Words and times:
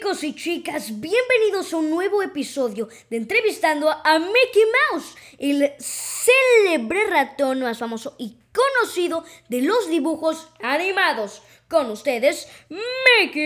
Chicos 0.00 0.24
y 0.24 0.34
chicas, 0.34 0.98
bienvenidos 0.98 1.74
a 1.74 1.76
un 1.76 1.90
nuevo 1.90 2.22
episodio 2.22 2.88
de 3.10 3.18
Entrevistando 3.18 3.90
a 3.90 4.18
Mickey 4.18 4.64
Mouse, 4.90 5.14
el 5.38 5.74
célebre 5.78 7.04
ratón 7.04 7.60
más 7.60 7.76
famoso 7.76 8.14
y 8.16 8.38
conocido 8.50 9.26
de 9.50 9.60
los 9.60 9.90
dibujos 9.90 10.48
animados. 10.62 11.42
Con 11.68 11.90
ustedes, 11.90 12.48
Mickey 12.70 13.44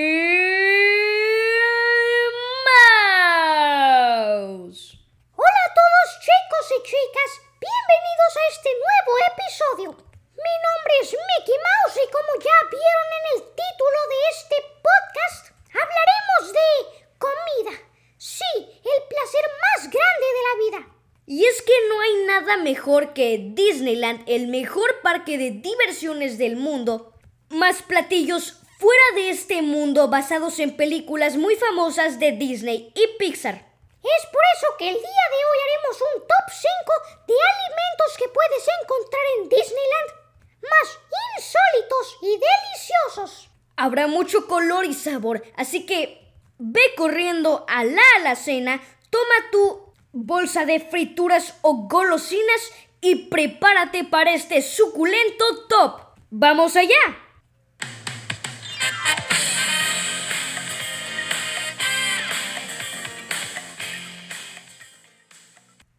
Mouse. 4.06 4.96
Hola 5.34 5.60
a 5.66 5.74
todos 5.74 6.06
chicos 6.20 6.70
y 6.70 6.82
chicas, 6.84 7.30
bienvenidos 7.58 8.32
a 8.36 8.46
este 8.52 8.70
nuevo 8.78 9.12
episodio. 9.34 9.90
Mi 10.38 10.54
nombre 10.62 10.94
es 11.02 11.10
Mickey 11.10 11.58
Mouse 11.58 11.98
y 11.98 12.06
como 12.12 12.30
ya 12.38 12.56
vieron 12.70 13.08
en 13.18 13.24
el 13.34 13.40
título 13.42 13.98
de 14.08 14.18
este 14.30 14.56
podcast, 14.82 15.54
hablaremos 15.74 16.52
de 16.52 16.68
comida. 17.18 17.74
Sí, 18.18 18.52
el 18.56 19.00
placer 19.08 19.44
más 19.64 19.90
grande 19.90 20.26
de 20.36 20.42
la 20.46 20.54
vida. 20.64 20.80
Y 21.26 21.44
es 21.44 21.62
que 21.62 21.72
no 21.88 22.00
hay 22.00 22.26
mejor 22.56 23.12
que 23.14 23.38
Disneyland, 23.54 24.22
el 24.26 24.48
mejor 24.48 25.00
parque 25.02 25.38
de 25.38 25.50
diversiones 25.50 26.38
del 26.38 26.56
mundo. 26.56 27.12
Más 27.50 27.82
platillos 27.82 28.58
fuera 28.78 29.04
de 29.14 29.30
este 29.30 29.62
mundo 29.62 30.08
basados 30.08 30.58
en 30.58 30.76
películas 30.76 31.36
muy 31.36 31.56
famosas 31.56 32.18
de 32.18 32.32
Disney 32.32 32.92
y 32.94 33.06
Pixar. 33.18 33.54
Es 34.02 34.26
por 34.26 34.42
eso 34.56 34.66
que 34.78 34.88
el 34.88 34.94
día 34.94 35.00
de 35.00 35.40
hoy 35.48 35.58
haremos 35.64 36.02
un 36.14 36.20
top 36.20 36.50
5 36.50 36.92
de 37.26 37.34
alimentos 37.34 38.18
que 38.18 38.28
puedes 38.28 38.66
encontrar 38.82 39.22
en 39.38 39.48
Disneyland, 39.48 40.10
más 40.62 40.98
insólitos 41.38 42.18
y 42.20 42.38
deliciosos. 42.38 43.48
Habrá 43.76 44.06
mucho 44.06 44.46
color 44.46 44.84
y 44.84 44.92
sabor, 44.92 45.42
así 45.56 45.86
que 45.86 46.20
ve 46.58 46.82
corriendo 46.96 47.64
a 47.66 47.84
la 47.84 48.02
alacena, 48.18 48.82
toma 49.10 49.50
tu 49.50 49.83
bolsa 50.14 50.64
de 50.64 50.78
frituras 50.78 51.58
o 51.62 51.88
golosinas 51.88 52.72
y 53.00 53.26
prepárate 53.26 54.04
para 54.04 54.32
este 54.32 54.62
suculento 54.62 55.66
top. 55.68 56.00
¡Vamos 56.30 56.76
allá! 56.76 56.94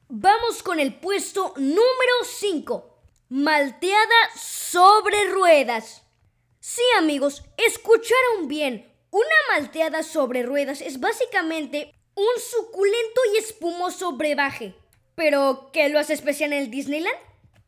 Vamos 0.08 0.64
con 0.64 0.80
el 0.80 0.96
puesto 0.96 1.54
número 1.58 2.24
5. 2.24 2.98
Malteada 3.30 4.06
sobre 4.34 5.30
ruedas. 5.30 6.04
Sí 6.62 6.82
amigos, 6.98 7.44
escucharon 7.58 8.48
bien. 8.48 8.92
Una 9.12 9.36
malteada 9.52 10.04
sobre 10.04 10.44
ruedas 10.44 10.80
es 10.80 11.02
básicamente 11.02 11.94
un 12.16 12.40
suculento 12.40 13.22
y 13.34 13.38
espumoso 13.38 14.14
brebaje. 14.14 14.74
¿Pero 15.16 15.70
qué 15.72 15.90
lo 15.90 16.00
hace 16.00 16.14
especial 16.14 16.54
en 16.54 16.64
el 16.64 16.72
Disneyland? 16.72 17.16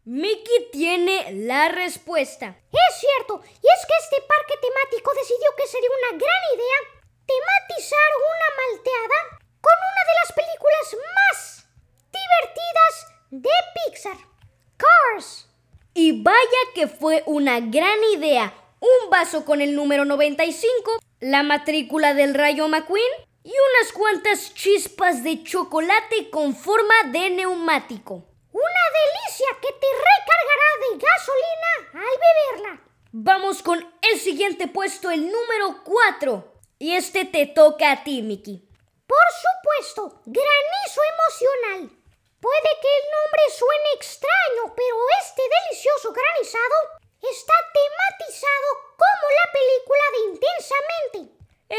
Mickey 0.06 0.70
tiene 0.72 1.34
la 1.34 1.68
respuesta. 1.68 2.48
Es 2.72 3.00
cierto, 3.00 3.42
y 3.44 3.68
es 3.68 3.86
que 3.86 3.94
este 4.04 4.22
parque 4.26 4.54
temático 4.62 5.12
decidió 5.14 5.48
que 5.58 5.68
sería 5.68 5.90
una 5.90 6.18
gran 6.18 6.42
idea 6.56 6.98
tematizar 7.28 8.10
una 8.18 8.50
malteada 8.62 9.40
con 9.60 9.74
una 9.76 10.02
de 10.08 10.16
las 10.22 10.32
películas 10.32 10.98
más 11.16 11.68
divertidas 12.14 13.08
de 13.32 13.50
Pixar, 13.76 14.18
Cars. 14.78 15.48
Y 15.94 16.24
vaya 16.24 16.62
que 16.74 16.88
fue 16.88 17.24
una 17.26 17.60
gran 17.60 18.02
idea. 18.14 18.54
Un 18.80 19.10
vaso 19.10 19.44
con 19.44 19.60
el 19.60 19.76
número 19.76 20.06
95, 20.06 21.00
la 21.20 21.44
matrícula 21.44 22.14
del 22.14 22.34
Rayo 22.34 22.68
McQueen 22.68 23.27
y 23.48 23.50
unas 23.50 23.94
cuantas 23.94 24.54
chispas 24.56 25.24
de 25.24 25.42
chocolate 25.42 26.30
con 26.30 26.54
forma 26.54 26.96
de 27.14 27.30
neumático. 27.30 28.16
Una 28.52 28.86
delicia 29.00 29.48
que 29.62 29.72
te 29.72 29.88
recargará 30.10 30.70
de 30.82 30.98
gasolina 30.98 31.72
al 31.94 32.16
beberla. 32.26 32.84
Vamos 33.14 33.64
con 33.64 33.80
el 34.02 34.20
siguiente 34.20 34.68
puesto, 34.68 35.10
el 35.12 35.32
número 35.32 35.82
4. 35.86 36.56
Y 36.80 36.96
este 36.96 37.24
te 37.24 37.46
toca 37.46 37.94
a 37.94 38.04
ti, 38.04 38.22
Mickey. 38.22 38.68
Por 39.08 39.28
supuesto, 39.40 40.22
granizo 40.26 41.02
emocional. 41.16 41.98
Puede 42.42 42.72
que 42.82 42.92
el 43.00 43.06
nombre 43.16 43.44
suene 43.58 43.90
extraño, 43.96 44.76
pero 44.76 44.98
este 45.24 45.42
delicioso 45.42 46.12
granizado 46.12 46.76
está 47.24 47.54
tematizado 47.72 48.68
como 49.00 49.26
la 49.40 49.52
película 49.54 50.04
de 50.12 50.20
Intensamente. 50.36 51.38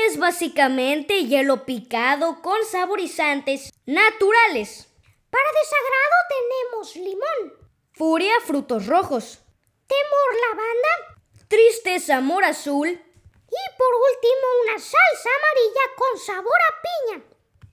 Es 0.09 0.19
básicamente 0.19 1.27
hielo 1.27 1.67
picado 1.67 2.41
con 2.41 2.65
saborizantes 2.65 3.71
naturales. 3.85 4.89
Para 5.29 5.45
desagrado 5.61 6.17
tenemos 6.31 6.97
limón, 6.97 7.69
Furia, 7.93 8.33
frutos 8.47 8.87
rojos. 8.87 9.41
temor 9.87 10.31
lavanda 10.49 11.49
Tristeza, 11.49 12.17
amor 12.17 12.43
azul. 12.45 12.89
y 12.89 13.77
por 13.77 13.95
último 13.95 14.47
una 14.65 14.79
salsa 14.79 15.29
amarilla 15.39 15.95
con 15.97 16.19
sabor 16.19 16.59
a 16.71 17.19
piña. 17.19 17.25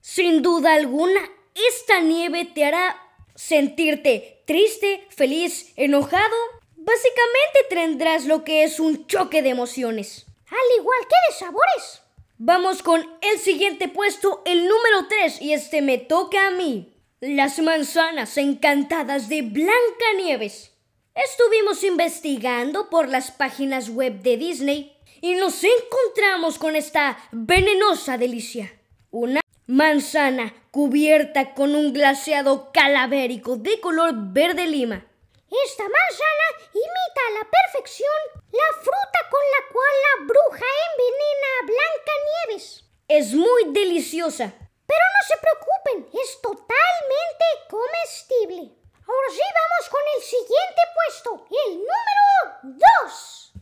Sin 0.02 0.42
duda 0.42 0.74
alguna, 0.74 1.30
esta 1.54 2.00
nieve 2.00 2.44
te 2.54 2.66
hará 2.66 3.02
sentirte 3.34 4.42
triste, 4.46 5.06
feliz, 5.08 5.72
enojado. 5.76 6.36
Básicamente 6.76 7.66
tendrás 7.70 8.26
lo 8.26 8.44
que 8.44 8.62
es 8.62 8.78
un 8.78 9.06
choque 9.06 9.40
de 9.40 9.48
emociones. 9.48 10.26
Al 10.48 10.78
igual 10.78 11.00
que 11.00 11.32
de 11.32 11.38
sabores. 11.38 12.02
Vamos 12.38 12.82
con 12.82 13.00
el 13.22 13.38
siguiente 13.38 13.88
puesto, 13.88 14.42
el 14.44 14.68
número 14.68 15.08
3, 15.08 15.40
y 15.40 15.54
este 15.54 15.80
me 15.80 15.96
toca 15.96 16.48
a 16.48 16.50
mí. 16.50 16.92
Las 17.20 17.58
manzanas 17.60 18.36
encantadas 18.36 19.30
de 19.30 19.40
Blancanieves. 19.40 20.72
Estuvimos 21.14 21.82
investigando 21.82 22.90
por 22.90 23.08
las 23.08 23.30
páginas 23.30 23.88
web 23.88 24.20
de 24.20 24.36
Disney 24.36 24.98
y 25.22 25.36
nos 25.36 25.64
encontramos 25.64 26.58
con 26.58 26.76
esta 26.76 27.16
venenosa 27.32 28.18
delicia. 28.18 28.70
Una 29.10 29.40
manzana 29.66 30.52
cubierta 30.70 31.54
con 31.54 31.74
un 31.74 31.94
glaseado 31.94 32.70
calavérico 32.70 33.56
de 33.56 33.80
color 33.80 34.12
verde 34.14 34.66
lima. 34.66 35.06
Esta 35.50 35.84
manzana 35.84 36.46
imita 36.72 37.20
a 37.28 37.38
la 37.38 37.50
perfección 37.50 38.20
la 38.52 38.68
fruta 38.82 39.20
con 39.30 39.40
la 39.40 39.72
cual 39.72 39.94
la 40.06 40.26
bruja 40.26 40.66
envenena 40.90 41.48
a 41.60 41.66
Blancanieves. 41.66 42.84
Es 43.08 43.32
muy 43.34 43.72
deliciosa. 43.72 44.52
Pero 44.86 45.04
no 45.14 45.22
se 45.26 45.36
preocupen, 45.42 46.20
es 46.22 46.40
totalmente 46.40 47.46
comestible. 47.68 48.70
Ahora 49.06 49.30
sí 49.30 49.42
vamos 49.42 49.84
con 49.90 50.02
el 50.16 50.22
siguiente 50.22 50.82
puesto, 50.94 51.30
el 51.66 51.72
número 51.78 52.26
2. 52.62 53.52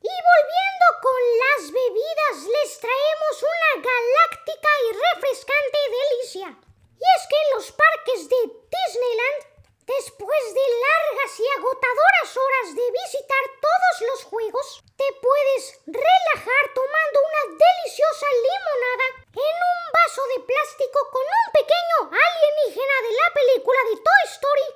Y 0.00 0.14
volviendo 0.32 0.86
con 1.04 1.20
las 1.44 1.60
bebidas, 1.68 2.36
les 2.48 2.80
traemos 2.80 3.36
una 3.44 3.72
galáctica 3.84 4.70
y 4.84 4.88
refrescante 4.96 5.78
delicia. 6.00 6.48
Y 6.96 7.04
es 7.16 7.22
que 7.28 7.36
en 7.36 7.48
los 7.56 7.72
parques 7.72 8.28
de 8.28 8.40
Disneyland, 8.72 9.40
después 9.84 10.42
de 10.56 10.64
largas 10.64 11.32
y 11.40 11.46
agotadoras 11.60 12.30
horas 12.36 12.68
de 12.76 12.86
visitar 13.04 13.44
todos 13.60 13.94
los 14.08 14.24
juegos, 14.24 14.84
te 14.96 15.08
puedes 15.20 15.80
relajar 15.84 16.64
tomando 16.72 17.18
una 17.20 17.42
deliciosa 17.56 18.26
limonada 18.28 19.06
en 19.32 19.56
un 19.68 19.80
vaso 19.92 20.22
de 20.36 20.44
plástico 20.44 20.98
con 21.10 21.24
un 21.24 21.46
pequeño 21.52 21.98
alienígena 22.08 22.96
de 23.04 23.12
la 23.16 23.28
película 23.32 23.80
de 23.88 23.96
Toy 23.96 24.24
Story 24.28 24.68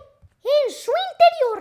en 0.45 0.73
su 0.73 0.93
interior. 1.13 1.59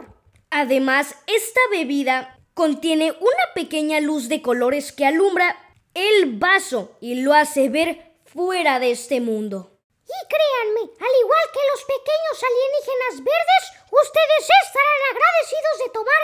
Además, 0.73 1.13
esta 1.27 1.59
bebida 1.69 2.39
contiene 2.55 3.11
una 3.11 3.53
pequeña 3.53 3.99
luz 3.99 4.27
de 4.27 4.41
colores 4.41 4.91
que 4.91 5.05
alumbra 5.05 5.55
el 5.93 6.39
vaso 6.39 6.97
y 6.99 7.21
lo 7.21 7.35
hace 7.35 7.69
ver 7.69 8.15
fuera 8.25 8.79
de 8.79 8.89
este 8.89 9.21
mundo. 9.21 9.77
Y 10.01 10.17
créanme, 10.27 10.81
al 10.81 11.15
igual 11.21 11.45
que 11.53 11.59
los 11.69 11.83
pequeños 11.83 12.43
alienígenas 12.49 13.23
verdes, 13.23 13.63
ustedes 13.91 14.49
estarán 14.65 15.01
agradecidos 15.11 15.77
de 15.85 15.89
tomar 15.93 16.21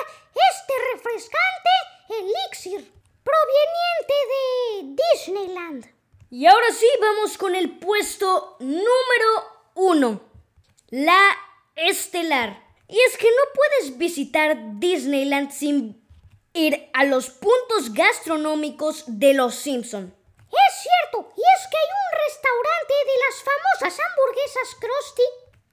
este 0.49 0.73
refrescante 0.95 1.69
elixir 2.09 2.91
proveniente 3.23 4.15
de 4.33 5.03
Disneyland. 5.13 5.93
Y 6.31 6.47
ahora 6.47 6.71
sí, 6.71 6.87
vamos 6.99 7.37
con 7.37 7.53
el 7.53 7.77
puesto 7.77 8.57
número 8.61 9.69
uno. 9.75 10.21
La 10.89 11.37
estelar. 11.75 12.68
Y 12.89 12.99
es 13.07 13.17
que 13.17 13.29
no 13.29 13.43
puedes 13.53 13.97
visitar 13.99 14.57
Disneyland 14.79 15.51
sin 15.51 16.03
ir 16.53 16.89
a 16.93 17.05
los 17.05 17.29
puntos 17.29 17.93
gastronómicos 17.93 19.03
de 19.05 19.35
los 19.35 19.55
Simpson. 19.55 20.13
Es 20.49 20.81
cierto, 20.81 21.31
y 21.37 21.41
es 21.41 21.67
que 21.69 21.77
hay 21.77 21.89
un 21.93 22.09
restaurante 22.25 22.93
de 23.05 23.17
las 23.25 23.35
famosas 23.45 24.05
hamburguesas 24.05 24.75
Krusty 24.79 25.27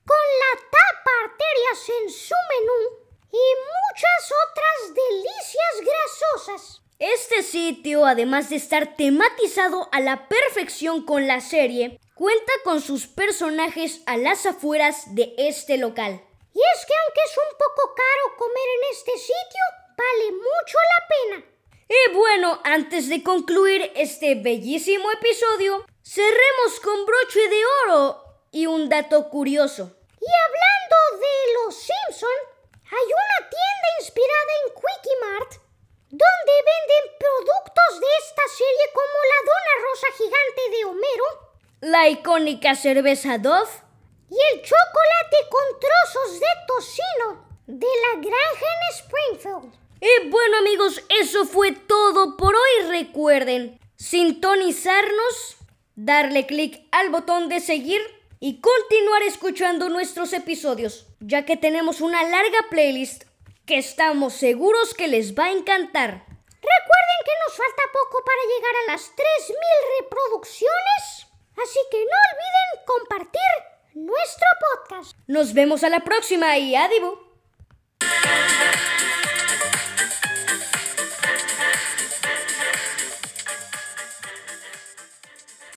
con 0.05 0.25
la 0.43 0.61
tapa 0.71 1.11
arterias 1.25 1.89
en 2.03 2.11
su 2.11 2.35
menú 2.53 3.07
y 3.33 3.45
muchas 3.65 4.33
otras 4.45 4.95
delicias 4.95 5.75
grasosas. 5.81 6.83
Este 6.99 7.37
Este 7.37 7.43
sitio, 7.43 8.07
además 8.07 8.49
de 8.49 8.57
estar 8.57 8.97
tematizado 8.97 9.89
a 9.93 10.01
la 10.01 10.29
perfección 10.29 11.05
con 11.05 11.27
la 11.27 11.41
serie, 11.41 12.01
cuenta 12.15 12.53
con 12.65 12.81
sus 12.81 13.07
personajes 13.07 14.01
a 14.07 14.17
las 14.17 14.47
afueras 14.47 15.15
de 15.15 15.35
este 15.37 15.77
local. 15.77 16.26
Y 16.57 16.61
es 16.75 16.87
que 16.87 16.95
aunque 17.05 17.21
es 17.21 17.37
un 17.37 17.59
poco 17.59 17.95
caro 17.95 18.37
comer 18.39 18.69
en 18.77 18.91
este 18.91 19.13
sitio, 19.19 19.61
vale 19.95 20.33
mucho 20.33 20.79
la 20.93 21.01
pena. 21.13 21.57
Y 21.87 22.15
bueno, 22.15 22.61
antes 22.65 23.11
de 23.11 23.23
concluir 23.23 23.93
este 23.95 24.37
bellísimo 24.37 25.11
episodio, 25.13 25.85
cerremos 26.03 26.81
con 26.83 27.05
broche 27.05 27.47
de 27.51 27.63
oro 27.85 28.25
y 28.53 28.65
un 28.65 28.89
dato 28.89 29.29
curioso. 29.29 29.99
Y 30.19 30.31
hablando 30.45 30.97
de 31.21 31.53
los 31.53 31.75
Simpson, 31.75 32.39
hay 32.87 33.05
una 33.05 33.51
tienda 33.51 33.89
inspirada 34.01 34.53
en 34.65 34.73
Quickie 34.73 35.21
Mart 35.21 35.53
donde 36.09 36.53
venden 36.73 37.19
productos 37.19 38.01
de 38.01 38.07
esta 38.25 38.43
serie 38.49 38.93
como 38.95 39.17
la 39.29 39.41
dona 39.45 39.75
rosa 39.91 40.07
gigante 40.17 40.71
de 40.71 40.85
Homero, 40.87 41.27
la 41.81 42.09
icónica 42.09 42.75
cerveza 42.75 43.37
Dove 43.37 43.86
y 44.31 44.35
el 44.53 44.63
chocolate 44.63 45.37
con 45.51 45.81
trozos 45.81 46.41
de 46.41 46.47
tocino 46.67 47.47
de 47.67 47.87
la 47.87 48.21
granja 48.21 48.67
en 48.75 48.95
Springfield. 48.95 49.87
Y 50.01 50.29
bueno 50.29 50.59
amigos, 50.59 51.03
eso 51.21 51.45
fue 51.47 51.73
todo 51.73 52.37
por 52.37 52.55
hoy. 52.55 52.89
Recuerden 52.89 53.79
sintonizarnos, 53.97 55.57
darle 55.95 56.47
clic 56.47 56.87
al 56.93 57.11
botón 57.11 57.49
de 57.49 57.61
seguir 57.61 58.01
y 58.39 58.61
continuar 58.61 59.23
escuchando 59.23 59.89
nuestros 59.89 60.33
episodios, 60.33 61.07
ya 61.21 61.45
que 61.45 61.57
tenemos 61.57 62.01
una 62.01 62.23
larga 62.23 62.67
playlist 62.69 63.25
que 63.65 63.79
estamos 63.79 64.35
seguros 64.35 64.95
que 64.95 65.09
les 65.09 65.35
va 65.35 65.47
a 65.47 65.53
encantar. 65.53 66.27
Recuerden 66.67 67.21
que 67.25 67.33
nos 67.45 67.57
falta 67.57 67.83
poco 67.93 68.23
para 68.25 68.43
llegar 68.43 68.75
a 68.77 68.93
las 68.93 69.11
3.000 69.17 69.55
reproducciones, 70.01 71.27
así 71.57 71.79
que 71.91 71.99
no 71.99 72.17
olviden 72.31 72.87
compartir 72.87 73.76
Nos 75.27 75.53
vemos 75.53 75.85
a 75.85 75.89
la 75.89 76.01
próxima 76.01 76.59
y 76.59 76.75
adiós. 76.75 77.26